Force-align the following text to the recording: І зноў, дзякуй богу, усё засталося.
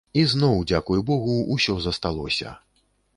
І 0.19 0.21
зноў, 0.31 0.53
дзякуй 0.69 1.03
богу, 1.09 1.35
усё 1.57 1.75
засталося. 1.85 2.55